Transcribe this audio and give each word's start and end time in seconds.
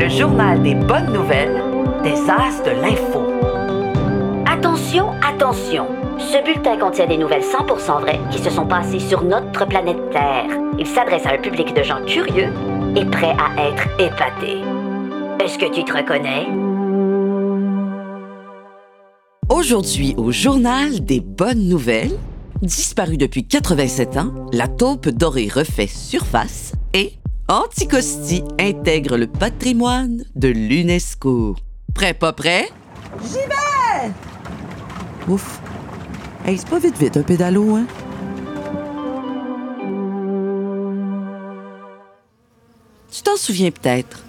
le 0.00 0.08
journal 0.08 0.62
des 0.62 0.74
bonnes 0.74 1.12
nouvelles 1.12 1.62
des 2.02 2.14
As 2.30 2.62
de 2.64 2.70
l'info. 2.70 3.22
Attention, 4.50 5.10
attention. 5.20 5.88
Ce 6.18 6.42
bulletin 6.42 6.78
contient 6.78 7.06
des 7.06 7.18
nouvelles 7.18 7.42
100% 7.42 8.00
vraies 8.00 8.20
qui 8.30 8.38
se 8.38 8.48
sont 8.48 8.66
passées 8.66 8.98
sur 8.98 9.22
notre 9.22 9.66
planète 9.66 9.98
Terre. 10.10 10.46
Il 10.78 10.86
s'adresse 10.86 11.26
à 11.26 11.34
un 11.34 11.38
public 11.38 11.74
de 11.74 11.82
gens 11.82 12.02
curieux 12.06 12.48
et 12.96 13.04
prêts 13.04 13.36
à 13.38 13.68
être 13.68 13.88
épatés. 14.00 14.62
Est-ce 15.44 15.58
que 15.58 15.70
tu 15.70 15.84
te 15.84 15.94
reconnais? 15.94 16.46
Aujourd'hui, 19.50 20.14
au 20.16 20.32
journal 20.32 21.04
des 21.04 21.20
bonnes 21.20 21.68
nouvelles, 21.68 22.16
disparue 22.62 23.18
depuis 23.18 23.46
87 23.46 24.16
ans, 24.16 24.32
la 24.54 24.66
taupe 24.66 25.10
dorée 25.10 25.50
refait 25.52 25.86
surface 25.86 26.72
et 26.94 27.19
Anticosti 27.50 28.44
intègre 28.60 29.16
le 29.16 29.26
patrimoine 29.26 30.22
de 30.36 30.46
l'UNESCO. 30.46 31.56
Prêt, 31.92 32.14
pas 32.14 32.32
prêt? 32.32 32.68
J'y 33.24 33.38
vais! 33.38 34.12
Ouf. 35.26 35.60
Hey, 36.46 36.56
c'est 36.56 36.68
pas 36.68 36.78
vite 36.78 36.96
vite 36.96 37.16
un 37.16 37.24
pédalo, 37.24 37.74
hein? 37.74 37.86
Tu 43.10 43.20
t'en 43.22 43.36
souviens 43.36 43.72
peut-être. 43.72 44.22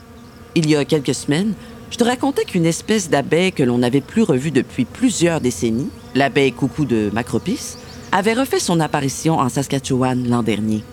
Il 0.56 0.68
y 0.68 0.76
a 0.76 0.84
quelques 0.84 1.14
semaines, 1.14 1.54
je 1.92 1.98
te 1.98 2.04
racontais 2.04 2.46
qu'une 2.46 2.66
espèce 2.66 3.08
d'abeille 3.08 3.52
que 3.52 3.62
l'on 3.62 3.78
n'avait 3.78 4.02
plus 4.02 4.24
revue 4.24 4.50
depuis 4.50 4.86
plusieurs 4.86 5.42
décennies, 5.42 5.92
l'abeille 6.16 6.54
coucou 6.54 6.86
de 6.86 7.12
Macropis, 7.14 7.78
avait 8.12 8.34
refait 8.34 8.60
son 8.60 8.80
apparition 8.80 9.38
en 9.38 9.48
Saskatchewan 9.48 10.28
l'an 10.28 10.42
dernier. 10.42 10.84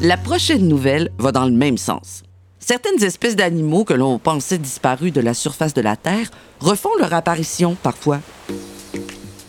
La 0.00 0.16
prochaine 0.16 0.66
nouvelle 0.66 1.10
va 1.18 1.30
dans 1.30 1.44
le 1.44 1.52
même 1.52 1.78
sens. 1.78 2.24
Certaines 2.58 3.04
espèces 3.04 3.36
d'animaux 3.36 3.84
que 3.84 3.94
l'on 3.94 4.18
pensait 4.18 4.58
disparus 4.58 5.12
de 5.12 5.20
la 5.20 5.34
surface 5.34 5.72
de 5.72 5.82
la 5.82 5.94
Terre 5.94 6.30
refont 6.58 6.90
leur 6.98 7.14
apparition 7.14 7.76
parfois. 7.80 8.18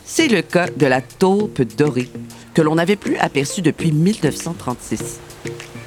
C'est 0.05 0.27
le 0.27 0.43
cas 0.43 0.67
de 0.69 0.85
la 0.85 1.01
taupe 1.01 1.63
dorée, 1.63 2.11
que 2.53 2.61
l'on 2.61 2.75
n'avait 2.75 2.95
plus 2.95 3.17
aperçue 3.17 3.63
depuis 3.63 3.91
1936. 3.91 5.19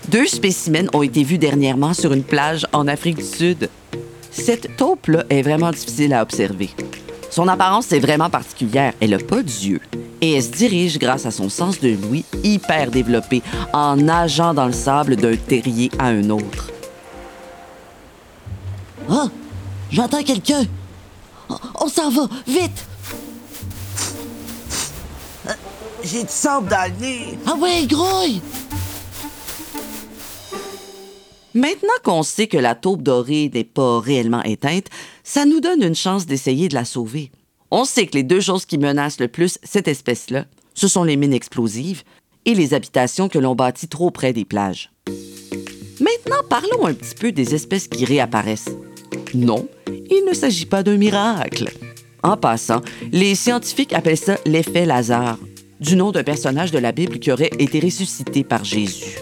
Deux 0.09 0.27
spécimens 0.27 0.89
ont 0.93 1.03
été 1.03 1.23
vus 1.23 1.39
dernièrement 1.39 1.95
sur 1.95 2.12
une 2.12 2.25
plage 2.25 2.67
en 2.73 2.89
Afrique 2.89 3.19
du 3.19 3.25
Sud. 3.25 3.71
Cette 4.33 4.77
taupe-là 4.77 5.25
est 5.31 5.43
vraiment 5.43 5.71
difficile 5.71 6.15
à 6.15 6.23
observer. 6.23 6.71
Son 7.31 7.47
apparence 7.47 7.93
est 7.93 8.01
vraiment 8.01 8.29
particulière. 8.29 8.93
Elle 9.01 9.11
n'a 9.11 9.19
pas 9.19 9.43
d'yeux. 9.43 9.81
Et 10.21 10.33
elle 10.33 10.43
se 10.43 10.51
dirige 10.51 10.99
grâce 10.99 11.27
à 11.27 11.31
son 11.31 11.49
sens 11.49 11.79
de 11.81 11.91
l'ouïe 11.91 12.25
hyper 12.43 12.91
développé 12.91 13.43
en 13.73 13.97
nageant 13.97 14.53
dans 14.53 14.67
le 14.67 14.73
sable 14.73 15.17
d'un 15.17 15.37
terrier 15.37 15.91
à 15.99 16.07
un 16.07 16.29
autre. 16.31 16.71
Oh! 19.09 19.29
J'entends 19.91 20.23
quelqu'un! 20.23 20.65
On, 21.49 21.57
on 21.83 21.89
s'en 21.89 22.11
va! 22.11 22.29
Vite! 22.47 22.85
Euh, 25.49 25.53
J'ai 26.03 26.23
du 26.25 26.29
sable 26.33 26.69
dans 26.69 26.93
le 26.93 27.01
nez. 27.01 27.39
Ah 27.47 27.55
ouais, 27.55 27.87
grouille! 27.87 28.43
Maintenant 31.55 31.89
qu'on 32.05 32.23
sait 32.23 32.47
que 32.47 32.59
la 32.59 32.75
taupe 32.75 33.03
dorée 33.03 33.51
n'est 33.53 33.65
pas 33.65 34.01
réellement 34.01 34.43
éteinte, 34.43 34.87
ça 35.25 35.45
nous 35.45 35.61
donne 35.61 35.83
une 35.83 35.95
chance 35.95 36.27
d'essayer 36.27 36.69
de 36.69 36.75
la 36.75 36.85
sauver. 36.85 37.31
On 37.71 37.85
sait 37.85 38.07
que 38.07 38.17
les 38.17 38.23
deux 38.23 38.41
choses 38.41 38.65
qui 38.65 38.79
menacent 38.79 39.21
le 39.21 39.29
plus 39.29 39.59
cette 39.63 39.89
espèce-là, 39.89 40.47
ce 40.75 40.89
sont 40.89 41.05
les 41.05 41.17
mines 41.17 41.35
explosives 41.35 42.03
et 42.47 42.55
les 42.55 42.73
habitations 42.73 43.29
que 43.29 43.39
l'on 43.39 43.55
bâtit 43.55 43.89
trop 43.89 44.11
près 44.11 44.33
des 44.33 44.47
plages. 44.47 44.91
Maintenant, 46.01 46.43
parlons 46.49 46.87
un 46.87 46.95
petit 46.95 47.15
peu 47.15 47.31
des 47.31 47.55
espèces 47.55 47.89
qui 47.89 48.07
réapparaissent. 48.07 48.71
Non, 49.35 49.69
il 49.87 50.25
ne 50.27 50.33
s'agit 50.33 50.65
pas 50.65 50.83
d'un 50.83 50.97
miracle. 50.97 51.71
En 52.23 52.39
passant, 52.39 52.81
les 53.12 53.34
scientifiques 53.34 53.93
appellent 53.93 54.17
ça 54.17 54.39
l'effet 54.47 54.87
Lazare, 54.87 55.39
du 55.78 55.95
nom 55.95 56.11
d'un 56.11 56.25
personnage 56.25 56.71
de 56.71 56.78
la 56.78 56.93
Bible 56.93 57.19
qui 57.19 57.31
aurait 57.31 57.51
été 57.59 57.81
ressuscité 57.81 58.45
par 58.45 58.65
Jésus. 58.65 59.19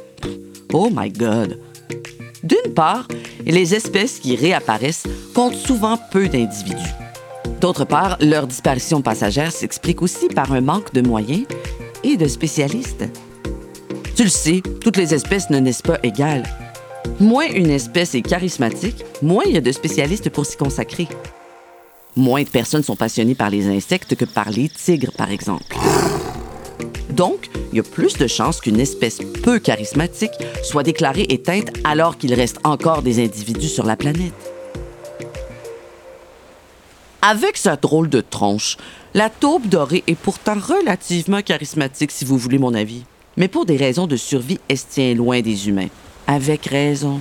Oh 0.73 0.89
my 0.93 1.11
God! 1.11 1.61
D'une 2.45 2.75
part, 2.75 3.09
les 3.45 3.75
espèces 3.75 4.21
qui 4.21 4.37
réapparaissent 4.37 5.06
comptent 5.35 5.56
souvent 5.56 5.99
peu 6.12 6.29
d'individus. 6.29 7.06
D'autre 7.61 7.84
part, 7.84 8.19
leur 8.21 8.47
disparition 8.47 9.00
passagère 9.00 9.50
s'explique 9.50 10.03
aussi 10.03 10.28
par 10.28 10.53
un 10.53 10.61
manque 10.61 10.93
de 10.93 11.00
moyens 11.00 11.47
et 12.05 12.17
de 12.17 12.28
spécialistes. 12.28 13.05
Tu 14.15 14.25
le 14.25 14.31
sais, 14.31 14.62
toutes 14.81 14.97
les 14.97 15.15
espèces 15.15 15.50
ne 15.50 15.59
naissent 15.59 15.83
pas 15.83 15.99
égales. 16.03 16.44
Moins 17.19 17.47
une 17.47 17.71
espèce 17.71 18.15
est 18.15 18.22
charismatique, 18.22 19.05
moins 19.22 19.44
il 19.47 19.55
y 19.55 19.56
a 19.56 19.62
de 19.62 19.72
spécialistes 19.72 20.28
pour 20.31 20.44
s'y 20.44 20.56
consacrer. 20.56 21.09
Moins 22.15 22.43
de 22.43 22.49
personnes 22.49 22.83
sont 22.83 22.97
passionnées 22.97 23.34
par 23.34 23.50
les 23.50 23.69
insectes 23.69 24.17
que 24.17 24.25
par 24.25 24.50
les 24.50 24.69
tigres, 24.69 25.12
par 25.17 25.31
exemple. 25.31 25.77
Donc, 27.11 27.49
il 27.73 27.77
y 27.77 27.81
a 27.81 27.83
plus 27.83 28.17
de 28.19 28.27
chances 28.27 28.61
qu'une 28.61 28.81
espèce 28.81 29.19
peu 29.43 29.59
charismatique 29.59 30.33
soit 30.62 30.83
déclarée 30.83 31.27
éteinte 31.28 31.71
alors 31.84 32.19
qu'il 32.19 32.34
reste 32.34 32.59
encore 32.65 33.03
des 33.03 33.23
individus 33.23 33.69
sur 33.69 33.84
la 33.84 33.97
planète. 33.97 34.56
Avec 37.22 37.56
sa 37.56 37.77
drôle 37.77 38.09
de 38.09 38.21
tronche, 38.21 38.77
la 39.15 39.31
taupe 39.31 39.66
dorée 39.69 40.04
est 40.06 40.15
pourtant 40.15 40.54
relativement 40.59 41.43
charismatique, 41.43 42.10
si 42.10 42.25
vous 42.25 42.38
voulez 42.38 42.59
mon 42.59 42.75
avis. 42.75 43.04
Mais 43.37 43.49
pour 43.49 43.66
des 43.66 43.77
raisons 43.77 44.06
de 44.06 44.16
survie, 44.16 44.59
elle 44.69 44.78
se 44.78 44.84
tient 44.91 45.15
loin 45.15 45.41
des 45.41 45.69
humains. 45.69 45.88
Avec 46.26 46.66
raison. 46.66 47.21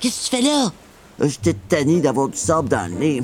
Qu'est-ce 0.00 0.30
que 0.30 0.36
tu 0.36 0.42
fais 0.42 0.42
là? 0.42 0.72
Euh, 1.20 1.28
J'étais 1.28 1.54
tanné 1.54 2.00
d'avoir 2.00 2.28
du 2.28 2.36
sable 2.36 2.68
dans 2.68 2.90
le 2.90 2.98
nez. 2.98 3.22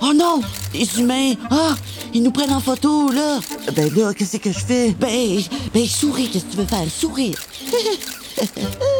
Oh 0.00 0.12
non! 0.14 0.40
Les 0.72 1.00
humains! 1.00 1.32
Ah! 1.50 1.74
Ils 2.12 2.22
nous 2.22 2.30
prennent 2.30 2.52
en 2.52 2.60
photo, 2.60 3.10
là! 3.10 3.40
Ben 3.74 3.92
là, 3.94 4.12
qu'est-ce 4.14 4.36
que 4.36 4.52
je 4.52 4.58
fais? 4.58 4.90
Ben, 4.92 5.40
ben, 5.72 5.86
souris, 5.86 6.28
qu'est-ce 6.30 6.44
que 6.44 6.50
tu 6.52 6.56
veux 6.58 6.66
faire? 6.66 6.88
Sourire! 6.90 7.38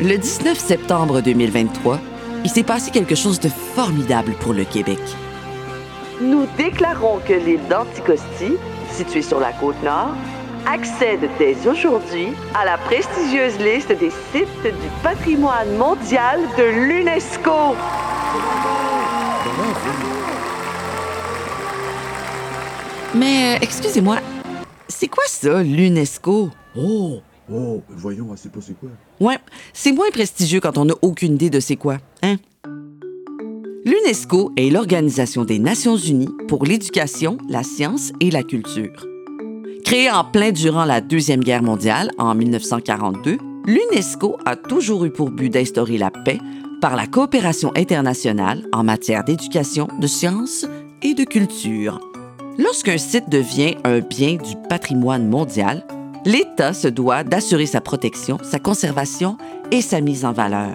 Le 0.00 0.16
19 0.16 0.58
septembre 0.58 1.20
2023, 1.20 1.98
il 2.44 2.50
s'est 2.50 2.62
passé 2.62 2.90
quelque 2.90 3.14
chose 3.14 3.38
de 3.38 3.50
formidable 3.50 4.32
pour 4.40 4.54
le 4.54 4.64
Québec. 4.64 4.98
Nous 6.22 6.46
déclarons 6.56 7.20
que 7.28 7.34
l'île 7.34 7.60
d'Anticosti, 7.68 8.56
située 8.90 9.20
sur 9.20 9.40
la 9.40 9.52
côte 9.52 9.82
nord, 9.82 10.14
accède 10.66 11.28
dès 11.38 11.56
aujourd'hui 11.68 12.28
à 12.54 12.64
la 12.64 12.78
prestigieuse 12.78 13.58
liste 13.58 13.92
des 13.92 14.10
sites 14.32 14.62
du 14.62 14.88
patrimoine 15.02 15.76
mondial 15.76 16.40
de 16.56 16.64
l'UNESCO. 16.64 17.76
Mais 23.14 23.56
euh, 23.56 23.58
excusez-moi, 23.62 24.18
c'est 24.88 25.08
quoi 25.08 25.24
ça, 25.26 25.62
l'UNESCO? 25.62 26.50
Oh! 26.76 27.20
Oh, 27.52 27.82
voyons, 27.88 28.28
elle 28.30 28.38
sait 28.38 28.48
pas 28.48 28.60
c'est 28.60 28.78
quoi? 28.78 28.90
Ouais, 29.18 29.38
c'est 29.72 29.90
moins 29.90 30.10
prestigieux 30.12 30.60
quand 30.60 30.78
on 30.78 30.84
n'a 30.84 30.94
aucune 31.02 31.34
idée 31.34 31.50
de 31.50 31.58
c'est 31.58 31.74
quoi, 31.74 31.98
hein? 32.22 32.36
L'UNESCO 33.84 34.52
est 34.56 34.70
l'Organisation 34.70 35.44
des 35.44 35.58
Nations 35.58 35.96
Unies 35.96 36.28
pour 36.46 36.64
l'éducation, 36.64 37.38
la 37.48 37.64
science 37.64 38.12
et 38.20 38.30
la 38.30 38.44
culture. 38.44 39.06
Créée 39.84 40.10
en 40.10 40.22
plein 40.22 40.52
durant 40.52 40.84
la 40.84 41.00
Deuxième 41.00 41.42
Guerre 41.42 41.64
mondiale 41.64 42.10
en 42.18 42.36
1942, 42.36 43.38
l'UNESCO 43.66 44.38
a 44.44 44.54
toujours 44.54 45.04
eu 45.04 45.10
pour 45.10 45.30
but 45.30 45.50
d'instaurer 45.50 45.98
la 45.98 46.12
paix 46.12 46.38
par 46.80 46.94
la 46.94 47.08
coopération 47.08 47.72
internationale 47.74 48.66
en 48.72 48.84
matière 48.84 49.24
d'éducation, 49.24 49.88
de 49.98 50.06
sciences 50.06 50.66
et 51.02 51.14
de 51.14 51.24
culture. 51.24 52.09
Lorsqu'un 52.58 52.98
site 52.98 53.28
devient 53.28 53.76
un 53.84 54.00
bien 54.00 54.36
du 54.36 54.56
patrimoine 54.68 55.28
mondial, 55.28 55.82
l'État 56.24 56.72
se 56.72 56.88
doit 56.88 57.24
d'assurer 57.24 57.66
sa 57.66 57.80
protection, 57.80 58.38
sa 58.42 58.58
conservation 58.58 59.36
et 59.70 59.80
sa 59.80 60.00
mise 60.00 60.24
en 60.24 60.32
valeur. 60.32 60.74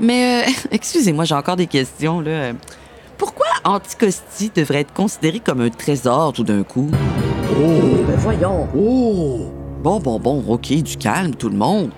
Mais, 0.00 0.44
euh, 0.44 0.50
excusez-moi, 0.70 1.24
j'ai 1.24 1.34
encore 1.34 1.56
des 1.56 1.66
questions. 1.66 2.20
Là. 2.20 2.52
Pourquoi 3.16 3.46
Anticosti 3.64 4.50
devrait 4.54 4.80
être 4.80 4.92
considéré 4.92 5.40
comme 5.40 5.60
un 5.60 5.70
trésor 5.70 6.32
tout 6.32 6.44
d'un 6.44 6.62
coup? 6.62 6.90
Oh, 7.52 8.02
ben 8.06 8.16
voyons. 8.16 8.68
Oh! 8.76 9.52
Bon, 9.82 10.00
bon, 10.00 10.18
bon, 10.18 10.42
OK, 10.48 10.72
du 10.72 10.96
calme, 10.96 11.34
tout 11.34 11.48
le 11.48 11.56
monde. 11.56 11.90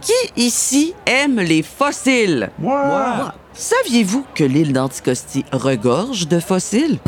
Qui 0.00 0.12
ici 0.36 0.94
aime 1.06 1.40
les 1.40 1.62
fossiles? 1.62 2.50
Moi! 2.58 3.32
Saviez-vous 3.54 4.24
que 4.34 4.44
l'île 4.44 4.72
d'Anticosti 4.72 5.44
regorge 5.52 6.26
de 6.26 6.40
fossiles? 6.40 6.98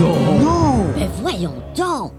Non! 0.00 0.86
Ben 0.96 1.10
voyons 1.20 1.54
donc! 1.76 2.12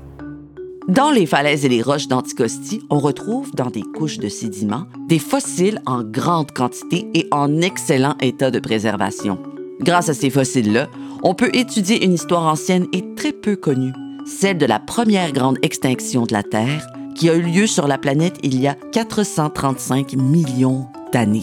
Dans 0.88 1.09
les 1.09 1.25
falaises 1.25 1.65
et 1.65 1.69
les 1.69 1.81
roches 1.81 2.07
d'Anticosti, 2.07 2.83
on 2.91 3.00
retrouve 3.00 3.51
dans 3.56 3.71
des 3.71 3.81
couches 3.81 4.19
de 4.19 4.29
sédiments 4.29 4.85
des 5.09 5.17
fossiles 5.17 5.81
en 5.88 6.03
grande 6.03 6.51
quantité 6.51 7.07
et 7.15 7.27
en 7.31 7.59
excellent 7.62 8.15
état 8.21 8.51
de 8.51 8.59
préservation. 8.59 9.39
Grâce 9.81 10.09
à 10.09 10.13
ces 10.13 10.29
fossiles-là, 10.29 10.88
on 11.23 11.33
peut 11.33 11.50
étudier 11.53 12.06
une 12.06 12.13
histoire 12.13 12.44
ancienne 12.44 12.85
et 12.94 13.15
très 13.15 13.31
peu 13.31 13.56
connue, 13.56 13.94
celle 14.27 14.59
de 14.59 14.67
la 14.67 14.77
première 14.77 15.31
grande 15.31 15.57
extinction 15.63 16.23
de 16.23 16.33
la 16.33 16.44
Terre 16.44 16.85
qui 17.15 17.31
a 17.31 17.33
eu 17.33 17.41
lieu 17.41 17.65
sur 17.65 17.88
la 17.88 17.97
planète 17.97 18.35
il 18.44 18.59
y 18.59 18.67
a 18.67 18.75
435 18.91 20.13
millions 20.13 20.85
d'années. 21.12 21.41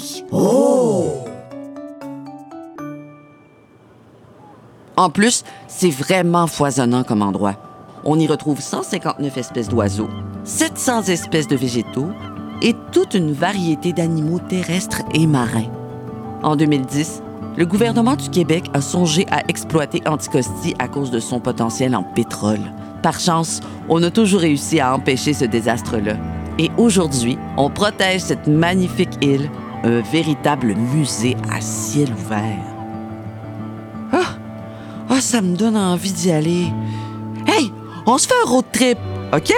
En 5.02 5.10
plus, 5.10 5.43
c'est 5.66 5.90
vraiment 5.90 6.46
foisonnant 6.46 7.02
comme 7.02 7.22
endroit. 7.22 7.56
On 8.04 8.20
y 8.20 8.28
retrouve 8.28 8.60
159 8.60 9.37
espèces 9.37 9.69
d'oiseaux, 9.69 10.08
700 10.44 11.02
espèces 11.08 11.49
de 11.49 11.56
végétaux 11.56 12.10
et 12.62 12.76
toute 12.93 13.14
une 13.14 13.32
variété 13.32 13.93
d'animaux 13.93 14.38
terrestres 14.38 15.02
et 15.12 15.26
marins. 15.26 15.66
En 16.44 16.54
2010, 16.54 17.20
le 17.56 17.66
gouvernement 17.66 18.14
du 18.14 18.31
Québec 18.31 18.70
a 18.75 18.81
songé 18.81 19.26
à 19.32 19.43
exploiter 19.49 20.02
Anticosti 20.06 20.76
à 20.78 20.87
cause 20.87 21.10
de 21.10 21.19
son 21.19 21.40
potentiel 21.40 21.96
en 21.96 22.05
pétrole. 22.05 22.72
Par 23.02 23.19
chance, 23.19 23.58
on 23.88 24.00
a 24.05 24.10
toujours 24.12 24.43
réussi 24.43 24.78
à 24.78 24.94
empêcher 24.94 25.34
ce 25.34 25.46
désastre-là. 25.46 26.14
Et 26.60 26.70
aujourd'hui, 26.76 27.38
on 27.56 27.70
protège 27.70 28.20
cette 28.20 28.46
magnifique 28.46 29.19
île, 29.20 29.50
un 29.82 30.00
véritable 30.00 30.76
musée 30.76 31.37
à 31.50 31.60
ciel 31.60 32.12
ouvert. 32.12 32.62
Ah! 34.12 34.37
Ça 35.22 35.40
me 35.40 35.56
donne 35.56 35.76
envie 35.76 36.12
d'y 36.12 36.30
aller. 36.32 36.66
Hey, 37.46 37.72
on 38.06 38.19
se 38.19 38.26
fait 38.26 38.34
un 38.44 38.50
road 38.50 38.64
trip, 38.72 38.98
OK? 39.32 39.54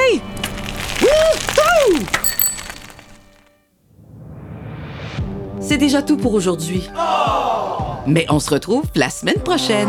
C'est 5.58 5.78
déjà 5.78 6.02
tout 6.02 6.19
pour 6.19 6.34
aujourd'hui. 6.34 6.88
Mais 8.06 8.26
on 8.28 8.38
se 8.38 8.50
retrouve 8.50 8.84
la 8.94 9.08
semaine 9.08 9.40
prochaine. 9.43 9.88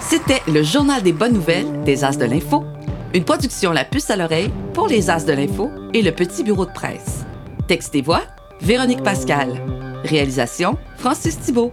C'était 0.00 0.40
le 0.46 0.62
journal 0.62 1.02
des 1.02 1.12
bonnes 1.12 1.34
nouvelles 1.34 1.82
des 1.84 2.04
As 2.04 2.16
de 2.16 2.24
l'Info, 2.24 2.64
une 3.12 3.24
production 3.24 3.72
La 3.72 3.84
Puce 3.84 4.08
à 4.08 4.16
l'oreille 4.16 4.52
pour 4.72 4.86
les 4.86 5.10
As 5.10 5.26
de 5.26 5.32
l'Info 5.32 5.68
et 5.92 6.00
le 6.00 6.12
Petit 6.12 6.44
Bureau 6.44 6.64
de 6.64 6.72
presse. 6.72 7.24
Texte 7.66 7.94
et 7.96 8.02
voix, 8.02 8.22
Véronique 8.60 9.02
Pascal. 9.02 9.60
Réalisation, 10.04 10.78
Francis 10.96 11.38
Thibault. 11.38 11.72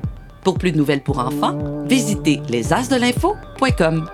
Pour 0.50 0.58
plus 0.58 0.72
de 0.72 0.78
nouvelles 0.78 1.04
pour 1.04 1.20
enfants, 1.20 1.86
visitez 1.86 2.42
lesasdelinfo.com. 2.50 4.10